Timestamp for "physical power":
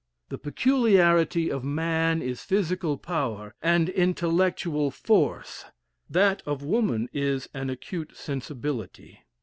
2.41-3.53